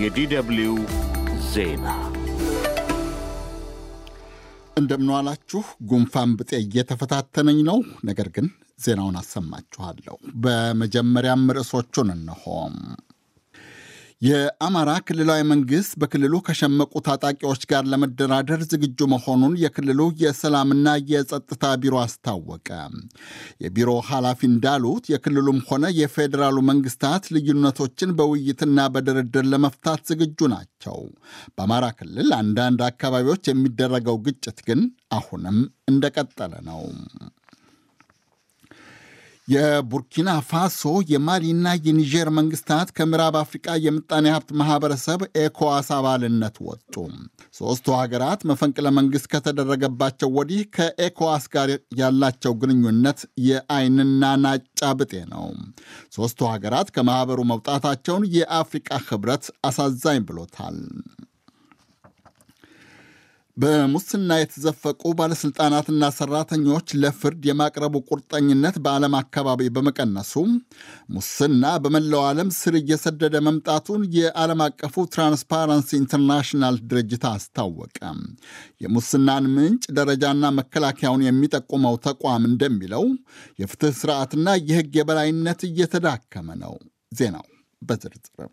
የዲደብልዩ 0.00 0.70
ዜና 1.52 1.86
እንደምንዋላችሁ። 4.76 5.60
ጉንፋን 5.82 6.30
ብጤ 6.38 6.50
እየተፈታተነኝ 6.62 7.58
ነው። 7.62 7.78
ነገር 8.04 8.28
ግን 8.28 8.46
ዜናውን 8.78 9.16
አሰማችኋለሁ። 9.20 10.16
በመጀመሪያም 10.44 11.44
ርዕሶቹን 11.50 12.08
እነሆም። 12.10 12.76
የአማራ 14.22 14.90
ክልላዊ 15.06 15.40
መንግሥት 15.50 15.92
በክልሉ 16.00 16.34
ከሸመቁ 16.46 16.92
ታጣቂዎች 17.06 17.62
ጋር 17.70 17.82
ለመደራደር 17.92 18.60
ዝግጁ 18.68 19.08
መሆኑን 19.12 19.54
የክልሉ 19.62 20.00
የሰላምና 20.22 20.92
የጸጥታ 21.12 21.72
ቢሮ 21.82 21.94
አስታወቀ። 22.02 22.68
የቢሮ 23.64 23.90
ኃላፊ 24.10 24.40
እንዳሉት 24.50 25.10
የክልሉም 25.12 25.58
ሆነ 25.68 25.90
የፌዴራሉ 25.98 26.58
መንግስታት 26.70 27.26
ልዩነቶችን 27.36 28.14
በውይይትና 28.18 28.86
በድርድር 28.94 29.46
ለመፍታት 29.52 30.06
ዝግጁ 30.12 30.50
ናቸው። 30.54 30.98
በአማራ 31.52 31.84
ክልል 31.98 32.30
አንዳንድ 32.40 32.80
አካባቢዎች 32.90 33.44
የሚደረገው 33.50 34.18
ግጭት 34.26 34.60
ግን 34.68 34.82
አሁንም 35.12 35.58
እንደቀጠለ 35.92 36.54
ነው። 36.70 36.82
የቡርኪና 39.48 40.30
ፋሶ 40.48 40.82
የማሊና 41.10 41.68
የኒጀር 41.86 42.28
መንግስታት 42.36 42.88
ከምዕራብ 42.96 43.36
አፍሪቃ 43.40 43.66
የምጣኔ 43.84 44.26
ሀብት 44.34 44.50
ማህበረሰብ 44.60 45.20
ኤኮዋስ 45.40 45.88
አባልነት 45.96 46.56
ወጡ። 46.66 46.94
ሦስቱ 47.58 47.94
ሀገራት 47.98 48.40
መፈንቅለ 48.50 48.86
መንግስት 48.98 49.26
ከተደረገባቸው 49.32 50.30
ወዲህ 50.36 50.62
ከኤኮዋስ 50.76 51.46
ጋር 51.54 51.70
ያላቸው 52.00 52.54
ግንኙነት 52.62 53.20
የአይንና 53.48 54.22
ናጫ 54.44 54.80
ብጤ 55.00 55.14
ነው። 55.34 55.46
ሦስቱ 56.16 56.40
ሀገራት 56.52 56.90
ከማኅበሩ 56.96 57.40
መውጣታቸውን 57.52 58.24
የአፍሪቃ 58.36 58.90
ህብረት 59.08 59.44
አሳዛኝ 59.68 60.20
ብሎታል። 60.28 60.78
በሙስና 63.56 64.36
የተዘፈቁ 64.38 65.02
ባለሥልጣናትና 65.18 66.04
ሠራተኞች 66.16 66.86
ለፍርድ 67.02 67.42
የማቅረቡ 67.48 67.94
ቁርጠኝነት 68.08 68.76
በዓለም 68.84 69.14
አካባቢ 69.18 69.68
በመቀነሱ 69.74 70.32
ሙስና 71.16 71.64
በመላው 71.82 72.22
ዓለም 72.28 72.50
ስር 72.58 72.76
እየሰደደ 72.80 73.36
መምጣቱን 73.48 74.04
የዓለም 74.16 74.62
አቀፉ 74.66 75.04
ትራንስፓረንሲ 75.14 75.92
ኢንተርናሽናል 76.00 76.78
ድርጅት 76.90 77.26
አስታወቀ። 77.32 77.98
የሙስናን 78.84 79.50
ምንጭ 79.56 79.84
ደረጃና 79.98 80.52
መከላከያውን 80.58 81.26
የሚጠቁመው 81.26 81.96
ተቋም 82.06 82.48
እንደሚለው 82.50 83.06
የፍትሕ 83.62 83.94
ሥርዓትና 84.00 84.56
የሕግ 84.68 84.92
የበላይነት 85.00 85.62
እየተዳከመ 85.70 86.48
ነው። 86.64 86.74
ዜናው 87.12 87.46
በዝርዝር 87.82 88.50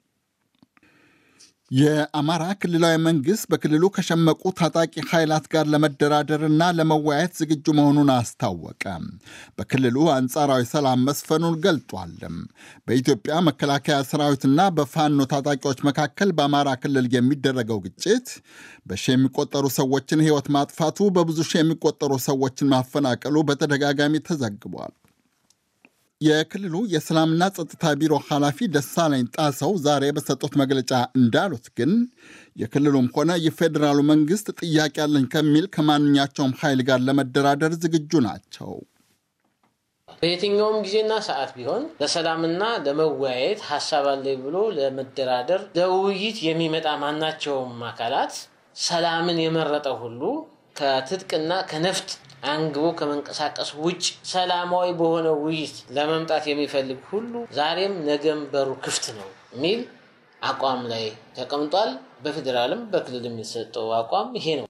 የአማራ 1.72 2.44
ክልላዊ 2.62 2.96
መንግሥት 3.04 3.44
በክልሉ 3.52 3.84
ከሸመቁ 3.96 4.52
ታጣቂ 4.60 4.94
ኃይላት 5.10 5.46
ጋር 5.54 5.66
ለመደራደርና 5.74 6.70
ለመወያየት 6.78 7.34
ዝግጁ 7.40 7.66
መሆኑን 7.80 8.10
አስታወቀ። 8.16 8.84
በክልሉ 9.58 9.98
አንጻራዊ 10.16 10.64
ሰላም 10.72 11.04
መስፈኑን 11.10 11.58
ገልጧል። 11.66 12.16
በኢትዮጵያ 12.88 13.36
መከላከያ 13.50 13.98
ሰራዊትና 14.12 14.66
በፋኖ 14.78 15.28
ታጣቂዎች 15.34 15.82
መካከል 15.90 16.32
በአማራ 16.38 16.72
ክልል 16.84 17.08
የሚደረገው 17.16 17.82
ግጭት 17.86 18.28
በሺ 18.90 19.06
የሚቆጠሩ 19.14 19.66
ሰዎችን 19.80 20.24
ሕይወት 20.26 20.50
ማጥፋቱ፣ 20.56 21.10
በብዙ 21.18 21.40
ሺህ 21.50 21.62
የሚቆጠሩ 21.62 22.12
ሰዎችን 22.28 22.72
ማፈናቀሉ 22.74 23.38
በተደጋጋሚ 23.50 24.24
ተዘግቧል። 24.28 24.94
የክልሉ 26.22 26.76
የሰላምና 26.94 27.44
ጸጥታ 27.56 27.92
ቢሮ 28.00 28.14
ኃላፊ 28.26 28.68
ደሳለኝ 28.74 29.22
ጣሰው 29.36 29.72
ዛሬ 29.84 30.06
በሰጡት 30.16 30.54
መግለጫ 30.62 30.90
እንዳሉት 31.20 31.66
ግን 31.78 31.92
የክልሉም 32.62 33.08
ሆነ 33.16 33.38
የፌዴራሉ 33.44 34.00
መንግስት 34.10 34.48
ጥያቄ 34.62 34.96
አለኝ 35.06 35.26
ከሚል 35.34 35.66
ከማንኛቸውም 35.76 36.54
ኃይል 36.62 36.82
ጋር 36.90 37.00
ለመደራደር 37.08 37.74
ዝግጁ 37.84 38.12
ናቸው። 38.28 38.72
በየትኛውም 40.20 40.78
ጊዜና 40.86 41.14
ሰዓት 41.28 41.52
ቢሆን 41.58 41.84
ለሰላምና 42.02 42.64
ለመወያየት 42.86 43.62
ሀሳብ 43.70 44.06
አለኝ 44.14 44.40
ብሎ 44.46 44.58
ለመደራደር 44.78 45.62
ለውይይት 45.78 46.40
የሚመጣ 46.48 46.88
ማናቸውም 47.04 47.78
አካላት 47.92 48.34
ሰላምን 48.84 49.40
የመረጠ 49.46 49.88
ሁሉ 50.02 50.22
ከትጥቅና 50.80 51.54
ከነፍጥ 51.72 52.10
አንግቦ 52.50 52.86
ከመንቀሳቀስ 53.00 53.70
ውጭ 53.82 54.04
ሰላማዊ 54.32 54.90
በሆነ 55.00 55.28
ውይይት 55.42 55.78
ለመምጣት 55.96 56.46
የሚፈልግ 56.50 57.00
ሁሉ 57.10 57.34
ዛሬም 57.58 57.96
ነገም 58.08 58.42
በሩ 58.54 58.70
ክፍት 58.86 59.08
ነው 59.18 59.28
የሚል 59.56 59.82
አቋም 60.42 60.82
ላይ 60.92 61.06
ተቀምጧል። 61.38 61.92
በፌዴራልም 62.24 62.82
በክልልም 62.92 63.38
የተሰጠው 63.40 63.88
አቋም 63.98 64.30
ይሄ 64.38 64.48
ነው። 64.60 64.69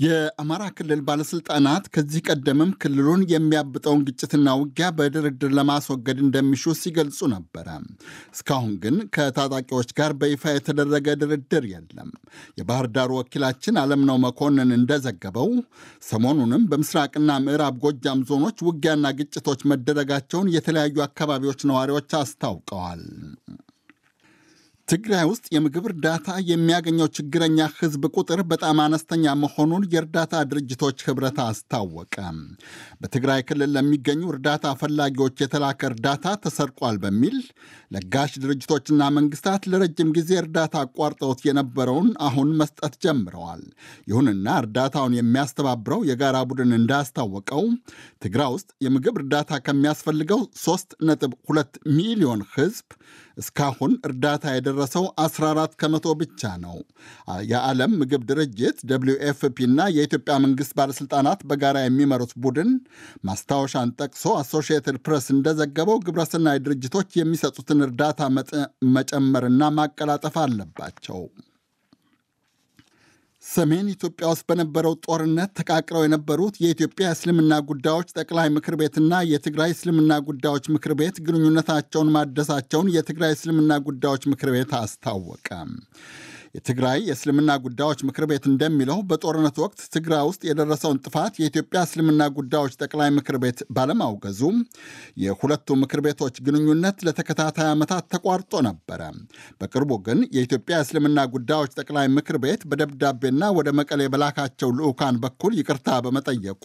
የአማራ 0.00 0.62
ክልል 0.76 1.00
ባለሥልጣናት 1.06 1.84
ከዚህ 1.94 2.22
ቀደምም 2.28 2.70
ክልሉን 2.82 3.22
የሚያብጠውን 3.32 4.04
ግጭትና 4.06 4.54
ውጊያ 4.60 4.86
በድርድር 4.96 5.50
ለማስወገድ 5.58 6.18
እንደሚሹ 6.24 6.74
ሲገልጹ 6.80 7.28
ነበረ። 7.34 7.68
እስካሁን 8.34 8.72
ግን 8.82 8.96
ከታጣቂዎች 9.16 9.90
ጋር 9.98 10.12
በይፋ 10.20 10.54
የተደረገ 10.54 11.16
ድርድር 11.22 11.66
የለም። 11.72 12.10
የባህር 12.60 12.88
ዳሩ 12.96 13.10
ወኪላችን 13.20 13.80
አለምነው 13.82 14.18
መኮንን 14.26 14.72
እንደዘገበው 14.78 15.50
ሰሞኑንም 16.10 16.64
በምስራቅና 16.72 17.38
ምዕራብ 17.46 17.76
ጎጃም 17.84 18.22
ዞኖች 18.30 18.58
ውጊያና 18.68 19.14
ግጭቶች 19.20 19.62
መደረጋቸውን 19.72 20.52
የተለያዩ 20.56 20.96
አካባቢዎች 21.08 21.62
ነዋሪዎች 21.70 22.10
አስታውቀዋል። 22.18 23.04
ትግራይ 24.88 25.24
ውስጥ 25.28 25.44
የምግብ 25.54 25.84
እርዳታ 25.88 26.28
የሚያገኘው 26.48 27.08
ችግረኛ 27.16 27.58
ሕዝብ 27.76 28.02
ቁጥር 28.14 28.40
በጣም 28.50 28.78
አነስተኛ 28.84 29.34
መሆኑን 29.42 29.84
የእርዳታ 29.92 30.42
ድርጅቶች 30.50 31.04
ኅብረት 31.06 31.38
አስታወቀ። 31.44 32.16
በትግራይ 33.00 33.40
ክልል 33.48 33.70
ለሚገኙ 33.76 34.22
እርዳታ 34.32 34.72
ፈላጊዎች 34.80 35.42
የተላከ 35.42 35.80
እርዳታ 35.90 36.34
ተሰርቋል 36.44 36.98
በሚል 37.04 37.36
ለጋሽ 37.96 38.34
ድርጅቶችና 38.42 39.08
መንግስታት 39.16 39.62
ለረጅም 39.70 40.10
ጊዜ 40.18 40.30
እርዳታ 40.40 40.74
አቋርጠውት 40.84 41.40
የነበረውን 41.48 42.10
አሁን 42.26 42.50
መስጠት 42.60 42.94
ጀምረዋል። 43.04 43.64
ይሁንና 44.10 44.58
እርዳታውን 44.62 45.16
የሚያስተባብረው 45.18 46.02
የጋራ 46.10 46.36
ቡድን 46.50 46.72
እንዳስታወቀው 46.78 47.64
ትግራይ 48.24 48.50
ውስጥ 48.56 48.70
የምግብ 48.86 49.16
እርዳታ 49.22 49.60
ከሚያስፈልገው 49.66 50.42
3.2 50.64 51.82
ሚሊዮን 51.96 52.42
ሕዝብ 52.54 52.88
እስካሁን 53.38 53.92
እርዳታ 54.06 54.44
የደረሰው 54.72 55.04
14 55.22 55.74
ከመቶ 55.80 56.06
ብቻ 56.20 56.50
ነው። 56.62 56.76
የዓለም 57.50 57.92
ምግብ 58.00 58.22
ድርጅት 58.30 58.78
WFP 58.90 59.56
እና 59.68 59.88
የኢትዮጵያ 59.96 60.34
መንግሥት 60.44 60.72
ባለሥልጣናት 60.78 61.40
በጋራ 61.50 61.78
የሚመሩት 61.82 62.32
ቡድን 62.44 62.70
ማስታወሻን 63.28 63.94
ጠቅሶ 64.00 64.24
አሶሺየትድ 64.40 64.98
ፕሬስ 65.06 65.28
እንደዘገበው 65.36 65.98
ግብረሰናይ 66.06 66.60
ድርጅቶች 66.66 67.10
የሚሰጡትን 67.20 67.86
እርዳታ 67.86 68.20
መጨመርና 68.94 69.62
ማቀላጠፍ 69.78 70.36
አለባቸው። 70.44 71.20
ሰሜን 73.42 73.86
ኢትዮጵያ 73.92 74.26
ውስጥ 74.30 74.44
በነበረው 74.48 74.92
ጦርነት 75.04 75.50
ተቃቅረው 75.58 76.02
የነበሩት 76.04 76.54
የኢትዮጵያ 76.62 77.06
እስልምና 77.14 77.54
ጉዳዮች 77.70 78.12
ጠቅላይ 78.18 78.48
ምክር 78.56 78.74
ቤትና 78.80 79.22
የትግራይ 79.30 79.70
እስልምና 79.74 80.18
ጉዳዮች 80.28 80.66
ምክር 80.74 80.92
ቤት 81.00 81.16
ግንኙነታቸውን 81.26 82.12
ማደሳቸውን 82.16 82.92
የትግራይ 82.96 83.34
እስልምና 83.36 83.80
ጉዳዮች 83.88 84.24
ምክር 84.32 84.50
ቤት 84.56 84.72
አስታወቀ። 84.80 85.48
የትግራይ 86.54 86.98
የእስልምና 87.08 87.50
ጉዳዮች 87.64 88.00
ምክር 88.06 88.24
ቤት 88.30 88.44
እንደሚለው 88.50 88.98
በጦርነት 89.10 89.56
ወቅት 89.62 89.80
ትግራይ 89.94 90.22
ውስጥ 90.28 90.42
የደረሰውን 90.48 91.00
ጥፋት 91.04 91.34
የኢትዮጵያ 91.40 91.80
እስልምና 91.86 92.22
ጉዳዮች 92.38 92.74
ጠቅላይ 92.82 93.10
ምክር 93.16 93.36
ቤት 93.44 93.60
ባለማውገዙ 93.76 94.40
የሁለቱ 95.22 95.76
ምክር 95.82 96.00
ቤቶች 96.06 96.36
ግንኙነት 96.46 96.98
ለተከታታይ 97.08 97.68
ዓመታት 97.72 98.10
ተቋርጦ 98.14 98.62
ነበረ። 98.68 99.00
በቅርቡ 99.60 99.92
ግን 100.06 100.20
የኢትዮጵያ 100.36 100.78
እስልምና 100.84 101.20
ጉዳዮች 101.34 101.76
ጠቅላይ 101.80 102.08
ምክር 102.16 102.38
ቤት 102.44 102.62
በደብዳቤና 102.70 103.52
ወደ 103.58 103.70
መቀሌ 103.80 104.02
በላካቸው 104.14 104.72
ልዑካን 104.78 105.20
በኩል 105.24 105.54
ይቅርታ 105.60 106.00
በመጠየቁ 106.06 106.64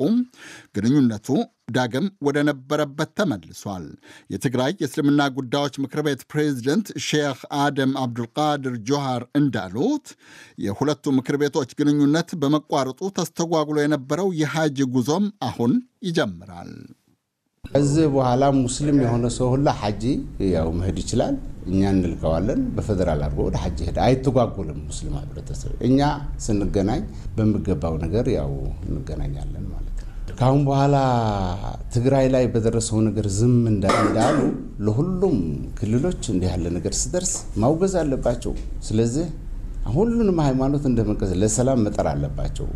ግንኙነቱ 0.75 1.29
ዳግም 1.67 2.05
ወደ 2.25 2.37
ነበረበት 2.47 3.09
ተመልሷል። 3.17 3.85
የትግራይ 4.33 4.71
የእስልምና 4.77 5.21
ጉዳዮች 5.37 5.75
ምክር 5.83 6.01
ቤት 6.05 6.21
ፕሬዚደንት 6.31 6.87
ሼክ 7.07 7.39
አደም 7.61 7.91
አብዱልቃድር 8.01 8.75
ጆሃር 8.89 9.23
እንዳሉት 9.39 10.05
የሁለቱ 10.65 11.13
ምክር 11.17 11.37
ቤቶች 11.41 11.71
ግንኙነት 11.79 12.31
በመቋረጡ 12.41 13.09
ተስተጓጉሎ 13.17 13.77
የነበረው 13.81 14.29
የሐጅ 14.41 14.79
ጉዞም 14.95 15.27
አሁን 15.47 15.73
ይጀምራል። 16.07 16.71
ከዚህ 17.63 18.05
በኋላ 18.11 18.43
ሙስሊም 18.59 18.97
የሆነ 19.03 19.25
ሰው 19.37 19.47
ሁላ 19.53 19.69
ሐጂ 19.79 20.03
ያው 20.51 20.69
መሄድ 20.77 20.97
ይችላል። 21.03 21.35
እኛ 21.67 21.81
እንልከዋለን። 21.93 22.61
በፌዴራል 22.75 23.21
አድርጎ 23.25 23.39
ወደ 23.47 23.57
ሐጂ 23.63 23.79
ሄደ። 23.87 23.97
አይተጓጉልም 24.05 24.79
ሙስሊም 24.87 25.15
ህብረተሰብ። 25.19 25.73
እኛ 25.87 25.99
ስንገናኝ 26.45 27.01
በሚገባው 27.35 27.97
ነገር 28.05 28.27
ያው 28.37 28.53
እንገናኛለን 28.87 29.66
ከአሁን 30.37 30.63
በኋላ 30.67 30.95
ትግራይ 31.93 32.25
ላይ 32.33 32.43
በደረሰው 32.53 32.97
ነገር 33.05 33.27
ዝም 33.37 33.55
እንዳሉ 33.71 34.39
ለሁሉም 34.85 35.37
ክልሎች 35.79 36.21
እንዲህ 36.33 36.49
ያለ 36.51 36.65
ነገር 36.75 36.93
ሲደርስ 36.99 37.31
ማውገዝ 37.61 37.93
አለባቸው። 38.01 38.53
ስለዚህ 38.87 39.27
ሁሉንም 39.93 40.39
ሃይማኖት 40.45 40.83
እንደመቀዝ 40.89 41.31
ለሰላም 41.41 41.81
መጠር 41.85 42.07
አለባቸው። 42.11 42.67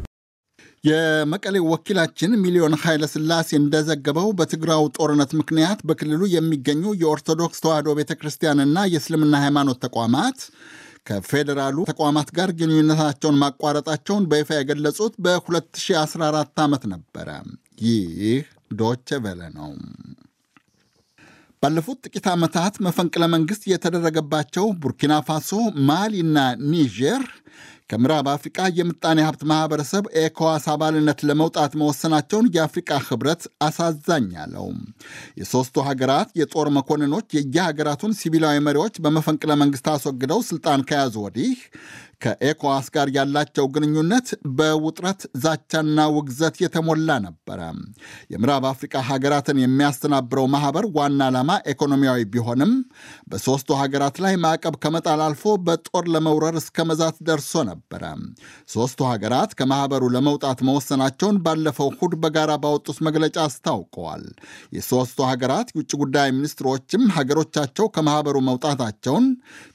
የመቀሌው 0.84 1.66
ወኪላችን 1.72 2.32
ሚሊዮን 2.44 2.76
ኃይለ 2.84 3.04
ሥላሴ 3.14 3.50
እንደዘገበው 3.60 4.30
በትግራው 4.38 4.84
ጦርነት 4.98 5.32
ምክንያት 5.40 5.80
በክልሉ 5.90 6.22
የሚገኙ 6.34 6.84
የኦርቶዶክስ 7.02 7.62
ተዋሕዶ 7.66 7.90
ቤተ 8.00 8.12
ክርስቲያንና 8.20 8.86
የእስልምና 8.94 9.36
ሃይማኖት 9.44 9.80
ተቋማት 9.86 10.40
ከፌዴራሉ 11.06 11.78
ተቋማት 11.90 12.30
ጋር 12.38 12.50
ግንኙነታቸውን 12.60 13.40
ማቋረጣቸውን 13.42 14.28
በይፋ 14.32 14.50
የገለጹት 14.56 15.14
በ2014 15.26 16.64
ዓመት 16.66 16.84
ነበረ። 16.94 17.30
ይህ 17.84 18.42
ዶቼ 18.80 19.20
ቬለ 19.24 19.42
ነው። 19.56 19.72
ባለፉት 21.64 21.98
ጥቂት 22.06 22.26
ዓመታት 22.32 22.76
መፈንቅለ 22.86 23.24
መንግሥት 23.34 23.64
የተደረገባቸው 23.72 24.66
ቡርኪና 24.82 25.14
ፋሶ፣ 25.28 25.50
ማሊና 25.90 26.38
ኒጀር 26.72 27.24
ከምዕራብ 27.90 28.28
አፍሪቃ 28.34 28.58
የምጣኔ 28.78 29.20
ሀብት 29.26 29.42
ማህበረሰብ 29.50 30.04
ኤኮዋስ 30.20 30.66
አባልነት 30.74 31.20
ለመውጣት 31.30 31.72
መወሰናቸውን 31.80 32.50
የአፍሪቃ 32.56 33.00
ህብረት 33.08 33.42
አሳዛኝ 33.66 34.30
አለው። 34.44 34.68
የሦስቱ 35.42 35.84
ሀገራት 35.88 36.30
የጦር 36.42 36.70
መኮንኖች 36.78 37.28
የየሀገራቱን 37.38 38.16
ሲቪላዊ 38.20 38.64
መሪዎች 38.68 38.96
በመፈንቅለ 39.06 39.60
መንግሥት 39.62 39.90
አስወግደው 39.94 40.42
ስልጣን 40.50 40.86
ከያዙ 40.90 41.18
ወዲህ 41.26 41.54
ከኤኮዋስ 42.22 42.88
ጋር 42.96 43.08
ያላቸው 43.16 43.66
ግንኙነት 43.74 44.28
በውጥረት 44.58 45.22
ዛቻና 45.44 46.00
ውግዘት 46.16 46.56
የተሞላ 46.64 47.10
ነበረ። 47.26 47.60
የምዕራብ 48.34 48.66
አፍሪቃ 48.72 48.96
ሀገራትን 49.10 49.62
የሚያስተናብረው 49.62 50.48
ማህበር 50.54 50.86
ዋና 50.98 51.22
ዓላማ 51.30 51.52
ኢኮኖሚያዊ 51.72 52.20
ቢሆንም 52.34 52.72
በሦስቱ 53.32 53.70
ሀገራት 53.82 54.18
ላይ 54.26 54.36
ማዕቀብ 54.44 54.76
ከመጣል 54.84 55.22
አልፎ 55.26 55.54
በጦር 55.68 56.06
ለመውረር 56.14 56.58
እስከ 56.62 56.86
መዛት 56.90 57.18
ደርሶ 57.28 57.64
ነበረ። 57.70 58.04
ሦስቱ 58.74 59.00
ሀገራት 59.12 59.52
ከማህበሩ 59.60 60.04
ለመውጣት 60.16 60.60
መወሰናቸውን 60.68 61.40
ባለፈው 61.46 61.90
እሁድ 61.94 62.16
በጋራ 62.22 62.52
ባወጡት 62.64 63.00
መግለጫ 63.08 63.38
አስታውቀዋል። 63.46 64.24
የሦስቱ 64.76 65.20
ሀገራት 65.32 65.68
የውጭ 65.72 65.92
ጉዳይ 66.02 66.30
ሚኒስትሮችም 66.38 67.04
ሀገሮቻቸው 67.16 67.86
ከማህበሩ 67.96 68.38
መውጣታቸውን 68.48 69.26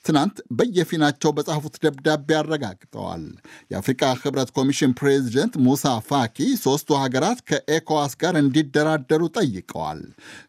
ትናንት 0.06 0.37
በየፊናቸው 0.56 1.31
በጻፉት 1.37 1.75
ደብዳቤ 1.84 2.31
አረጋግጠዋል። 2.38 3.24
የአፍሪቃ 3.70 4.02
ህብረት 4.22 4.50
ኮሚሽን 4.56 4.92
ፕሬዚደንት 5.00 5.54
ሙሳ 5.66 5.84
ፋኪ 6.08 6.38
ሦስቱ 6.62 6.98
ሀገራት 7.02 7.40
ከኤኮዋስ 7.48 8.14
ጋር 8.22 8.34
እንዲደራደሩ 8.42 9.22
ጠይቀዋል። 9.36 10.00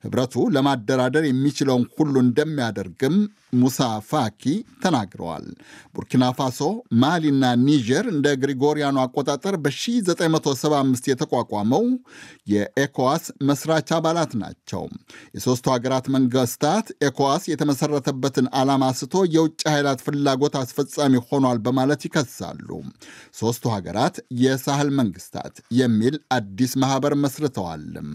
ህብረቱ 0.06 0.45
ለማደራደር 0.56 1.25
የሚችለውን 1.28 1.86
ሁሉ 1.95 2.16
እንደሚያደርግም 2.25 3.18
ሙሳ 3.54 3.80
ፋኪ 4.08 4.44
ተናግረዋል። 4.82 5.46
ቡርኪና 5.96 6.26
ፋሶ፣ 6.38 6.60
ማሊና 7.02 7.44
ኒጀር 7.64 8.06
እንደ 8.14 8.28
ግሪጎሪያኑ 8.42 8.98
አቆጣጠር 9.04 9.56
በ1975 9.64 11.10
የተቋቋመው 11.12 11.86
የኤኮዋስ 12.52 13.26
መስራች 13.50 13.92
አባላት 13.98 14.34
ናቸው። 14.42 14.84
የሦስቱ 15.38 15.66
ሀገራት 15.76 16.08
መንግስታት 16.16 16.88
ኤኮዋስ 17.08 17.46
የተመሰረተበትን 17.52 18.50
ዓላማ 18.60 18.84
ስቶ 19.00 19.24
የውጭ 19.36 19.62
ኃይላት 19.72 20.04
ፍላጎት 20.08 20.58
አስፈጻሚ 20.62 21.16
ሆኗል 21.30 21.60
በማለት 21.68 22.04
ይከሳሉ። 22.08 22.70
ሦስቱ 23.40 23.66
ሀገራት 23.76 24.16
የሳህል 24.42 24.92
መንግስታት 25.00 25.56
የሚል 25.80 26.18
አዲስ 26.38 26.74
ማኅበር 26.82 27.16
መስርተዋልም። 27.24 28.12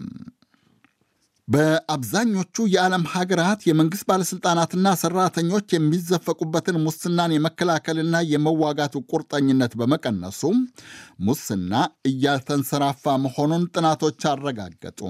በአብዛኞቹ 1.48 2.64
የዓለም 2.72 3.04
ሀገራት 3.12 3.60
የመንግሥት 3.68 4.04
ባለሥልጣናትና 4.10 4.92
ሠራተኞች 5.00 5.66
የሚዘፈቁበትን 5.74 6.76
ሙስናን 6.84 7.34
የመከላከልና 7.34 8.16
የመዋጋቱ 8.32 9.02
ቁርጠኝነት 9.10 9.72
በመቀነሱ 9.80 10.40
ሙስና 11.26 11.72
እያልተንሰራፋ 12.10 13.14
መሆኑን 13.24 13.64
ጥናቶች 13.74 14.22
አረጋገጡ። 14.32 15.00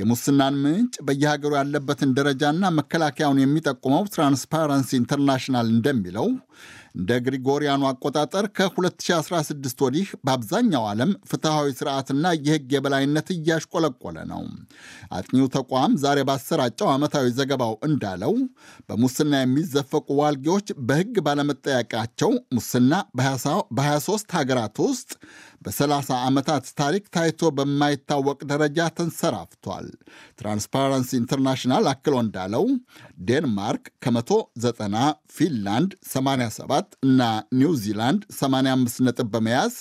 የሙስናን 0.00 0.56
ምንጭ 0.64 0.96
በየሀገሩ 1.08 1.52
ያለበትን 1.60 2.16
ደረጃና 2.18 2.72
መከላከያውን 2.78 3.42
የሚጠቁመው 3.42 4.04
ትራንስፓረንሲ 4.14 4.90
ኢንተርናሽናል 5.00 5.68
እንደሚለው 5.74 6.28
እንደ 6.98 7.10
ግሪጎሪያኑ 7.24 7.82
አቆጣጠር 7.88 8.44
ከ2016 8.56 9.82
ወዲህ 9.84 10.08
በአብዛኛው 10.26 10.84
ዓለም 10.90 11.10
ፍትሐዊ 11.30 11.68
ስርዓትና 11.78 12.32
የሕግ 12.38 12.72
የበላይነት 12.74 13.28
እያሽቆለቆለ 13.34 14.16
ነው። 14.32 14.42
አጥኚው 15.18 15.46
ተቋም 15.56 15.92
ዛሬ 16.02 16.18
ባሰራጨው 16.28 16.90
ዓመታዊ 16.94 17.26
ዘገባው 17.38 17.74
እንዳለው 17.88 18.34
በሙስና 18.88 19.32
የሚዘፈቁ 19.40 20.08
ዋልጌዎች 20.20 20.68
በሕግ 20.88 21.14
ባለመጠየቃቸው 21.28 22.32
ሙስና 22.56 22.92
በ23 23.18 24.36
ሀገራት 24.38 24.78
ውስጥ 24.86 25.10
በ30 25.62 26.10
ዓመታት 26.22 26.64
ታሪክ 26.80 27.04
ታይቶ 27.14 27.50
በማይታወቅ 27.56 28.38
ደረጃ 28.50 28.88
ተንሰራፍቷል። 28.98 29.86
ትራንስፓረንሲ 30.40 31.10
ኢንተርናሽናል 31.20 31.86
አክሎ 31.92 32.14
እንዳለው 32.24 32.64
ዴንማርክ 33.28 33.84
ከ100 34.04 34.65
90፣ 34.65 35.02
ፊንላንድ 35.36 35.92
87 36.12 36.96
እና 37.08 37.20
ኒውዚላንድ 37.60 38.22
85 38.38 39.02
ነጥብ 39.08 39.30
በመያዝ 39.34 39.76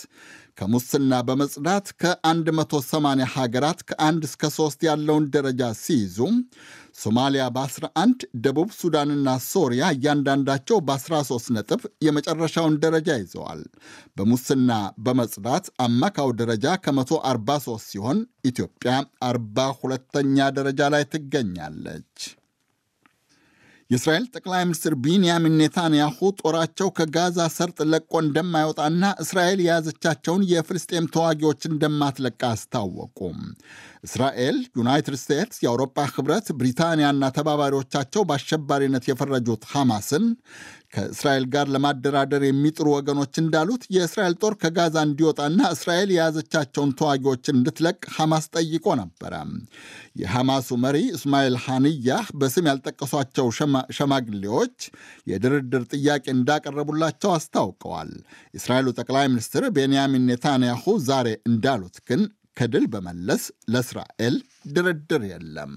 ከሙስና 0.58 1.14
በመጽዳት 1.28 1.88
ከ180 2.02 3.28
ሀገራት 3.36 3.80
ከአንድ 3.90 4.24
እስከ 4.28 4.50
ሶስት 4.56 4.80
ያለውን 4.88 5.26
ደረጃ 5.36 5.62
ሲይዙ 5.82 6.18
ሶማሊያ 7.02 7.44
በ11 7.56 8.24
ደቡብ 8.46 8.70
ሱዳንና 8.80 9.36
ሶሪያ 9.50 9.90
እያንዳንዳቸው 9.96 10.78
በ13 10.88 11.52
ነጥብ 11.58 11.82
የመጨረሻውን 12.06 12.80
ደረጃ 12.86 13.18
ይዘዋል። 13.20 13.62
በሙስና 14.18 14.72
በመጽዳት 15.06 15.68
አማካው 15.86 16.32
ደረጃ 16.42 16.76
ከ143 16.86 17.70
ሲሆን 17.88 18.20
ኢትዮጵያ 18.52 18.96
42ተኛ 19.30 20.50
ደረጃ 20.58 20.90
ላይ 20.96 21.06
ትገኛለች። 21.14 22.18
የእስራኤል 23.90 24.24
ጠቅላይ 24.34 24.62
ሚኒስትር 24.66 24.94
ቢንያሚን 25.04 25.54
ኔታንያሁ 25.60 26.18
ጦራቸው 26.42 26.88
ከጋዛ 26.98 27.38
ሰርጥ 27.54 27.78
ለቆ 27.92 28.12
እንደማይወጣና 28.24 29.12
እስራኤል 29.24 29.60
የያዘቻቸውን 29.64 30.44
የፍልስጤም 30.50 31.06
ተዋጊዎች 31.14 31.62
እንደማትለቃ 31.70 32.42
አስታወቁ። 32.50 33.20
እስራኤል፣ 34.08 34.58
ዩናይትድ 34.80 35.16
ስቴትስ፣ 35.22 35.60
የአውሮፓ 35.64 36.06
ህብረት፣ 36.12 36.48
ብሪታንያና 36.60 37.30
ተባባሪዎቻቸው 37.38 38.24
በአሸባሪነት 38.30 39.08
የፈረጁት 39.10 39.64
ሐማስን 39.72 40.26
ከእስራኤል 40.97 41.45
ጋር 41.53 41.67
ለማደራደር 41.75 42.43
የሚጥሩ 42.47 42.87
ወገኖች 42.95 43.35
እንዳሉት 43.43 43.83
የእስራኤል 43.95 44.35
ጦር 44.43 44.55
ከጋዛ 44.63 44.97
እንዲወጣና 45.07 45.61
እስራኤል 45.75 46.11
የያዘቻቸውን 46.15 46.91
ተዋጊዎችን 46.99 47.57
እንድትለቅ 47.59 47.99
ሐማስ 48.17 48.47
ጠይቆ 48.57 48.87
ነበረ። 49.01 49.35
የሐማሱ 50.23 50.69
መሪ 50.85 50.99
እስማኤል 51.17 51.57
ሐንያህ 51.65 52.27
በስም 52.41 52.69
ያልጠቀሷቸው 52.71 53.49
ሸማግሌዎች 53.99 54.77
የድርድር 55.33 55.85
ጥያቄ 55.95 56.25
እንዳቀረቡላቸው 56.37 57.33
አስታውቀዋል። 57.37 58.13
የእስራኤሉ 58.55 58.89
ጠቅላይ 59.01 59.27
ሚኒስትር 59.33 59.65
ቤንያሚን 59.79 60.29
ኔታንያሁ 60.31 60.85
ዛሬ 61.09 61.29
እንዳሉት 61.51 61.99
ግን 62.09 62.23
ከድል 62.57 62.87
በመለስ 62.93 63.43
ለእስራኤል 63.73 64.35
ድርድር 64.75 65.25
የለም። 65.31 65.75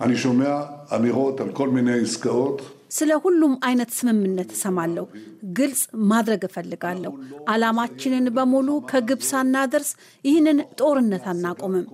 אני 0.00 0.16
שומע 0.16 0.52
אמירות 0.96 1.40
על 1.40 1.52
כל 1.52 1.68
מיני 1.68 2.00
עסקאות 2.00 2.58
ስለ 2.91 3.11
ሁሉም 3.23 3.53
አይነት 3.65 3.89
ስምምነት 3.95 4.49
እሰማለሁ። 4.51 5.05
ግልጽ 5.57 5.81
ማድረግ 6.09 6.41
እፈልጋለሁ። 6.47 7.11
ዓላማችንን 7.49 8.27
በሙሉ 8.37 8.69
ከግብ 8.91 9.21
ሳናደርስ 9.29 9.91
ይህንን 10.25 10.59
ጦርነት 10.81 11.25
አናቆምም። 11.27 11.85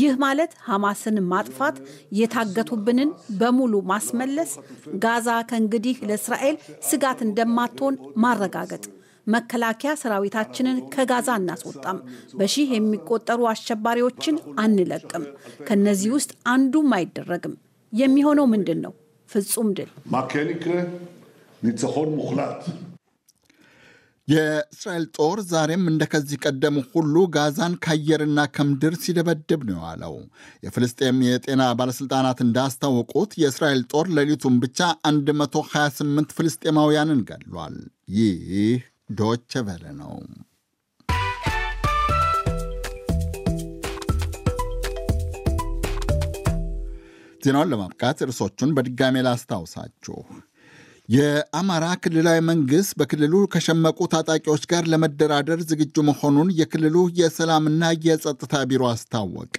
ይህ 0.00 0.14
ማለት 0.24 0.52
ሐማስን 0.66 1.18
ማጥፋት፣ 1.32 1.76
የታገቱብንን 2.18 3.12
በሙሉ 3.40 3.82
ማስመለስ፣ 3.92 4.52
ጋዛ 5.04 5.28
ከእንግዲህ 5.50 5.96
ለእስራኤል 6.08 6.58
ስጋት 6.90 7.20
እንደማትሆን 7.26 7.96
ማረጋገጥ 8.24 8.84
መከላከያ 9.26 9.90
ሰራዊታችንን 10.00 10.78
ከጋዛ 10.94 11.30
እናስወጣም። 11.40 11.98
በሺህ 12.34 12.70
የሚቆጠሩ 12.74 13.40
አሸባሪዎችን 13.50 14.36
አንለቅም። 14.58 15.24
ከነዚህ 15.68 16.10
ውስጥ 16.16 16.32
አንዱም 16.46 16.90
አይደረግም። 16.98 17.54
የሚሆነው 17.92 18.46
ምንድን 18.52 18.78
ነው? 18.84 18.92
ፍጹም 19.32 19.68
ድል 19.76 19.90
የእስራኤል 24.28 25.04
ጦር 25.16 25.38
ዛሬም 25.48 25.84
እንደከዚህ 25.90 26.40
ቀደሙ 26.44 26.76
ሁሉ 26.90 27.14
ጋዛን 27.34 27.72
ከአየርና 27.84 28.40
ከምድር 28.54 28.94
ሲደበድብ 29.02 29.62
ነው 29.68 29.74
የዋለው። 29.76 30.14
የፍልስጤም 30.64 31.18
የጤና 31.26 31.62
ባለሥልጣናት 31.78 32.40
እንዳስታወቁት 32.44 33.32
የእስራኤል 33.42 33.82
ጦር 33.92 34.08
ሌሊቱን 34.18 34.56
ብቻ 34.62 34.80
128 35.10 36.36
ፍልስጤማውያንን 36.38 37.20
ገድሏል። 37.30 37.76
ይህ 38.16 38.80
ዶቸ 39.18 39.62
ቨለ 39.66 39.84
ነው። 39.98 40.14
ዜናውን 47.42 47.70
ለማብቃት 47.72 48.18
ርዕሶቹን 48.26 48.74
በድጋሜ 48.76 49.24
ላስታውሳችሁ። 49.26 50.16
የአማራ 51.08 51.84
ክልላዊ 52.02 52.38
መንግሥት 52.48 52.90
በክልሉ 52.98 53.40
ከሸመቁ 53.52 53.98
ታጣቂዎች 54.12 54.62
ጋር 54.70 54.84
ለመደራደር 54.92 55.60
ዝግጁ 55.70 56.04
መሆኑን 56.08 56.48
የክልሉ 56.58 56.96
የሰላምና 57.18 57.90
የጸጥታ 58.06 58.62
ቢሮ 58.70 58.82
አስታወቀ። 58.90 59.56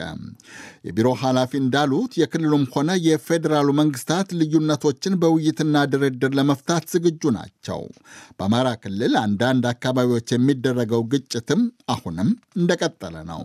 የቢሮ 0.88 1.10
ኃላፊ 1.22 1.52
እንዳሉት 1.62 2.13
የክልሉም 2.22 2.63
ሆነ 2.75 2.96
የፌዴራሉ 3.08 3.70
መንግስታት 3.82 4.30
ልዩነቶችን 4.40 5.20
በውይይትና 5.24 5.86
ድርድር 5.94 6.34
ለመፍታት 6.40 6.86
ዝግጁ 6.94 7.34
ናቸው። 7.38 7.82
በአማራ 8.38 8.70
ክልል 8.84 9.16
አንዳንድ 9.24 9.66
አካባቢዎች 9.74 10.30
የሚደረገው 10.36 11.04
ግጭትም 11.13 11.63
አሁንም 11.90 12.32
እንደቀጠለ 12.58 13.16
ነው። 13.32 13.44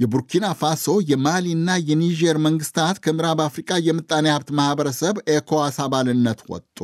የቡርኪና 0.00 0.46
ፋሶ 0.58 0.86
የማሊና 1.08 1.70
የኒጀር 1.88 2.36
መንግስታት 2.44 3.00
ከምዕራብ 3.04 3.40
አፍሪቃ 3.46 3.78
የምጣኔ 3.86 4.26
ሀብት 4.32 4.50
ማህበረሰብ 4.58 5.16
ኤኮዋስ 5.34 5.78
አባልነት 5.84 6.40
ወጡ። 6.52 6.78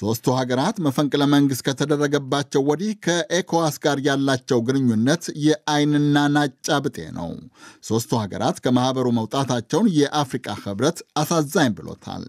ሦስቱ 0.00 0.36
ሀገራት 0.38 0.76
መፈንቅለ 0.86 1.22
መንግሥት 1.34 1.64
ከተደረገባቸው 1.66 2.64
ወዲህ 2.70 2.92
ከኤኮዋስ 3.06 3.76
ጋር 3.84 4.00
ያላቸው 4.06 4.60
ግንኙነት 4.68 5.24
የአይንና 5.46 6.26
ናጫ 6.36 6.78
ብጤ 6.84 6.98
ነው። 7.18 7.30
ሦስቱ 7.88 8.12
ሀገራት 8.22 8.60
ከማኅበሩ 8.64 9.08
መውጣታቸውን 9.18 9.90
የአፍሪቃ 9.98 10.48
ህብረት 10.64 11.00
አሳዛኝ 11.22 11.72
ብሎታል። 11.78 12.24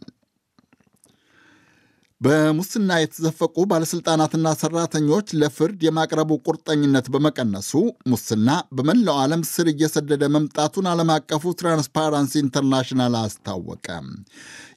በሙስና 2.21 2.97
የተዘፈቁ 2.99 3.63
ባለሥልጣናትና 3.69 4.47
ሠራተኞች 4.59 5.27
ለፍርድ 5.41 5.79
የማቅረቡ 5.85 6.31
ቁርጠኝነት 6.45 7.07
በመቀነሱ 7.13 7.71
ሙስና 8.11 8.49
በመላው 8.77 9.17
ዓለም 9.21 9.43
ስር 9.51 9.67
እየሰደደ 9.71 10.29
መምጣቱን 10.35 10.89
ዓለም 10.91 11.11
አቀፉ 11.15 11.53
ትራንስፓረንሲ 11.61 12.35
ኢንተርናሽናል 12.43 13.15
አስታወቀ። 13.21 13.87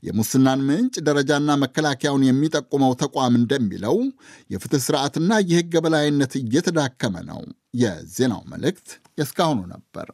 የሙስናን 0.09 0.65
ምንጭ 0.69 0.97
ደረጃና 1.09 1.59
መከላከያውን 1.65 2.27
የሚጠቁመው 2.29 2.99
ተቋም 3.03 3.39
እንደሚለው 3.41 3.99
የፍትሕ 4.51 4.83
ሥርዓትና 4.87 5.43
የሕግ 5.51 5.73
የበላይነት 5.79 6.35
እየተዳከመ 6.43 7.17
ነው። 7.31 7.43
የዜናው 7.81 8.43
መልእክት 8.51 8.89
የእስካሁኑ 9.19 9.61
ነበር። 9.73 10.09